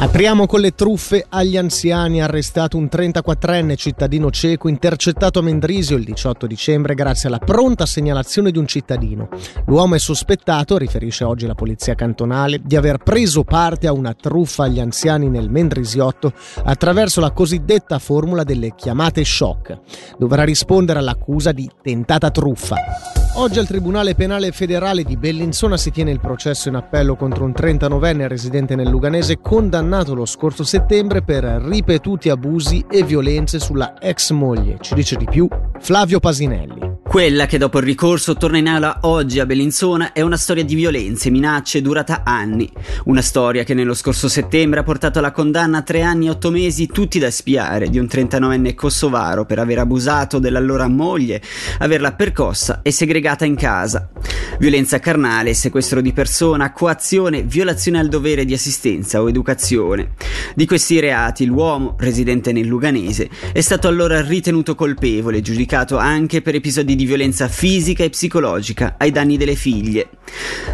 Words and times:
Apriamo 0.00 0.46
con 0.46 0.60
le 0.60 0.76
truffe 0.76 1.26
agli 1.28 1.56
anziani. 1.56 2.22
Arrestato 2.22 2.76
un 2.76 2.84
34enne 2.84 3.74
cittadino 3.74 4.30
cieco 4.30 4.68
intercettato 4.68 5.40
a 5.40 5.42
Mendrisio 5.42 5.96
il 5.96 6.04
18 6.04 6.46
dicembre 6.46 6.94
grazie 6.94 7.28
alla 7.28 7.40
pronta 7.40 7.84
segnalazione 7.84 8.52
di 8.52 8.58
un 8.58 8.66
cittadino. 8.68 9.28
L'uomo 9.66 9.96
è 9.96 9.98
sospettato, 9.98 10.78
riferisce 10.78 11.24
oggi 11.24 11.46
la 11.46 11.56
polizia 11.56 11.96
cantonale, 11.96 12.60
di 12.62 12.76
aver 12.76 12.98
preso 12.98 13.42
parte 13.42 13.88
a 13.88 13.92
una 13.92 14.14
truffa 14.14 14.64
agli 14.64 14.78
anziani 14.78 15.28
nel 15.28 15.50
Mendrisiotto 15.50 16.32
attraverso 16.62 17.20
la 17.20 17.32
cosiddetta 17.32 17.98
formula 17.98 18.44
delle 18.44 18.76
chiamate 18.76 19.24
shock. 19.24 19.80
Dovrà 20.16 20.44
rispondere 20.44 21.00
all'accusa 21.00 21.50
di 21.50 21.68
tentata 21.82 22.30
truffa. 22.30 22.76
Oggi 23.40 23.60
al 23.60 23.68
Tribunale 23.68 24.16
Penale 24.16 24.50
Federale 24.50 25.04
di 25.04 25.16
Bellinzona 25.16 25.76
si 25.76 25.92
tiene 25.92 26.10
il 26.10 26.18
processo 26.18 26.68
in 26.68 26.74
appello 26.74 27.14
contro 27.14 27.44
un 27.44 27.52
39enne 27.56 28.26
residente 28.26 28.74
nel 28.74 28.88
Luganese 28.88 29.38
condannato 29.40 30.12
lo 30.12 30.26
scorso 30.26 30.64
settembre 30.64 31.22
per 31.22 31.44
ripetuti 31.44 32.30
abusi 32.30 32.84
e 32.90 33.04
violenze 33.04 33.60
sulla 33.60 33.96
ex 34.00 34.32
moglie. 34.32 34.78
Ci 34.80 34.92
dice 34.94 35.14
di 35.14 35.26
più 35.26 35.46
Flavio 35.78 36.18
Pasinelli. 36.18 36.77
Quella 37.08 37.46
che 37.46 37.56
dopo 37.56 37.78
il 37.78 37.84
ricorso 37.84 38.34
torna 38.34 38.58
in 38.58 38.68
aula 38.68 38.98
oggi 39.04 39.40
a 39.40 39.46
Bellinzona 39.46 40.12
è 40.12 40.20
una 40.20 40.36
storia 40.36 40.62
di 40.62 40.74
violenze 40.74 41.30
minacce 41.30 41.80
durata 41.80 42.20
anni. 42.22 42.70
Una 43.04 43.22
storia 43.22 43.64
che 43.64 43.72
nello 43.72 43.94
scorso 43.94 44.28
settembre 44.28 44.80
ha 44.80 44.82
portato 44.82 45.18
alla 45.18 45.32
condanna 45.32 45.78
a 45.78 45.82
tre 45.82 46.02
anni 46.02 46.26
e 46.26 46.30
otto 46.30 46.50
mesi 46.50 46.86
tutti 46.86 47.18
da 47.18 47.30
spiare 47.30 47.88
di 47.88 47.98
un 47.98 48.04
39enne 48.04 48.74
kosovaro 48.74 49.46
per 49.46 49.58
aver 49.58 49.78
abusato 49.78 50.38
dell'allora 50.38 50.86
moglie, 50.86 51.40
averla 51.78 52.12
percossa 52.12 52.82
e 52.82 52.90
segregata 52.90 53.46
in 53.46 53.56
casa. 53.56 54.10
Violenza 54.58 54.98
carnale, 54.98 55.54
sequestro 55.54 56.02
di 56.02 56.12
persona, 56.12 56.72
coazione, 56.72 57.42
violazione 57.42 58.00
al 58.00 58.08
dovere 58.08 58.44
di 58.44 58.52
assistenza 58.52 59.22
o 59.22 59.28
educazione. 59.28 60.10
Di 60.54 60.66
questi 60.66 61.00
reati 61.00 61.46
l'uomo, 61.46 61.94
residente 61.98 62.52
nel 62.52 62.66
Luganese, 62.66 63.30
è 63.52 63.60
stato 63.60 63.88
allora 63.88 64.20
ritenuto 64.20 64.74
colpevole, 64.74 65.40
giudicato 65.40 65.96
anche 65.96 66.42
per 66.42 66.54
episodi 66.54 66.96
di 66.98 67.06
violenza 67.06 67.46
fisica 67.46 68.02
e 68.02 68.10
psicologica 68.10 68.96
ai 68.98 69.12
danni 69.12 69.36
delle 69.36 69.54
figlie. 69.54 70.08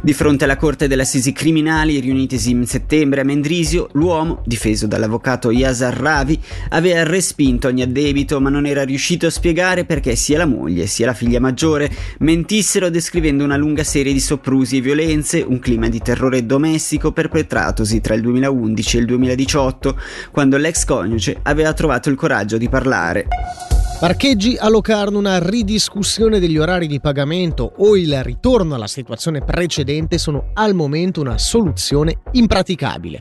Di 0.00 0.14
fronte 0.14 0.44
alla 0.44 0.56
Corte 0.56 0.88
delle 0.88 1.02
Assisi 1.02 1.32
Criminali, 1.32 2.00
riunitesi 2.00 2.52
in 2.52 2.66
settembre 2.66 3.20
a 3.20 3.24
Mendrisio, 3.24 3.90
l'uomo, 3.92 4.40
difeso 4.46 4.86
dall'avvocato 4.86 5.50
Yasar 5.50 5.94
Ravi, 5.94 6.40
aveva 6.70 7.02
respinto 7.02 7.68
ogni 7.68 7.82
addebito 7.82 8.40
ma 8.40 8.48
non 8.48 8.64
era 8.64 8.82
riuscito 8.82 9.26
a 9.26 9.30
spiegare 9.30 9.84
perché 9.84 10.16
sia 10.16 10.38
la 10.38 10.46
moglie 10.46 10.86
sia 10.86 11.04
la 11.04 11.12
figlia 11.12 11.38
maggiore 11.38 11.90
mentissero 12.20 12.88
descrivendo 12.88 13.44
una 13.44 13.58
lunga 13.58 13.84
serie 13.84 14.14
di 14.14 14.20
soprusi 14.20 14.78
e 14.78 14.80
violenze, 14.80 15.44
un 15.46 15.58
clima 15.58 15.90
di 15.90 16.00
terrore 16.00 16.46
domestico 16.46 17.12
perpetratosi 17.12 18.00
tra 18.00 18.14
il 18.14 18.22
2011 18.22 18.96
e 18.96 19.00
il 19.00 19.06
2018, 19.06 20.00
quando 20.30 20.56
l'ex 20.56 20.86
coniuge 20.86 21.40
aveva 21.42 21.74
trovato 21.74 22.08
il 22.08 22.16
coraggio 22.16 22.56
di 22.56 22.70
parlare. 22.70 23.75
Parcheggi 23.98 24.58
a 24.58 24.68
Locarno, 24.68 25.18
una 25.18 25.38
ridiscussione 25.38 26.38
degli 26.38 26.58
orari 26.58 26.86
di 26.86 27.00
pagamento 27.00 27.72
o 27.78 27.96
il 27.96 28.22
ritorno 28.22 28.74
alla 28.74 28.86
situazione 28.86 29.40
precedente 29.40 30.18
sono 30.18 30.50
al 30.52 30.74
momento 30.74 31.22
una 31.22 31.38
soluzione 31.38 32.18
impraticabile. 32.32 33.18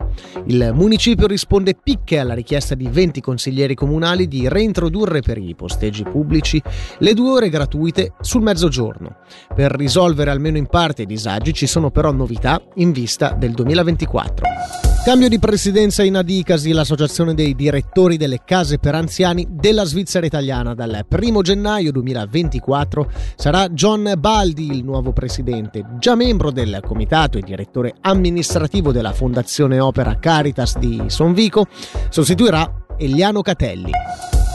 Il 0.48 0.72
municipio 0.74 1.28
risponde 1.28 1.78
picche 1.82 2.20
alla 2.20 2.34
richiesta 2.34 2.76
di 2.76 2.90
20 2.90 3.22
consiglieri 3.22 3.74
comunali 3.74 4.28
di 4.28 4.50
reintrodurre 4.50 5.22
per 5.22 5.38
i 5.38 5.56
posteggi 5.56 6.04
pubblici 6.04 6.62
le 7.00 7.14
due 7.14 7.30
ore 7.30 7.50
gratuite 7.50 8.12
sul 8.20 8.42
mezzogiorno. 8.42 9.20
Per 9.56 9.72
risolvere 9.72 10.30
almeno 10.30 10.58
in 10.58 10.68
parte 10.68 11.04
i 11.04 11.08
disagi 11.08 11.54
ci 11.54 11.68
sono 11.68 11.90
però 11.90 12.12
novità 12.12 12.62
in 12.76 12.92
vista 12.92 13.30
del 13.30 13.54
2024. 13.54 14.95
Cambio 15.06 15.30
di 15.30 15.38
presidenza 15.38 16.02
in 16.02 16.16
Adicasi, 16.16 16.72
l'associazione 16.72 17.36
dei 17.36 17.54
direttori 17.54 18.18
delle 18.18 18.42
case 18.44 18.80
per 18.80 18.96
anziani 18.96 19.46
della 19.52 19.84
Svizzera 19.84 20.26
italiana. 20.26 20.74
Dal 20.74 21.06
1 21.08 21.42
gennaio 21.44 21.92
2024 21.92 23.12
sarà 23.36 23.70
John 23.70 24.16
Baldi 24.18 24.72
il 24.72 24.84
nuovo 24.84 25.14
presidente, 25.14 25.86
già 26.00 26.16
membro 26.16 26.50
del 26.50 26.80
comitato 26.84 27.38
e 27.38 27.42
direttore 27.42 27.94
amministrativo 28.02 28.92
della 28.92 29.14
Fondazione 29.14 29.80
Opera 29.80 30.18
Caritas 30.18 30.80
di 30.80 31.04
Sonvico, 31.06 31.68
sostituirà 32.10 32.86
Eliano 32.98 33.44
Catelli. 33.44 33.92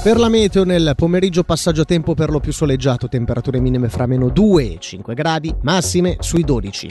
Per 0.02 0.18
la 0.18 0.28
meteo 0.28 0.64
nel 0.64 0.94
pomeriggio 0.96 1.44
passaggio 1.44 1.82
a 1.82 1.84
tempo 1.84 2.14
per 2.14 2.28
lo 2.28 2.40
più 2.40 2.52
soleggiato, 2.52 3.06
temperature 3.06 3.60
minime 3.60 3.88
fra 3.88 4.06
meno 4.06 4.28
2 4.28 4.64
e 4.64 4.76
5 4.80 5.14
gradi, 5.14 5.54
massime 5.62 6.16
sui 6.18 6.42
12. 6.42 6.88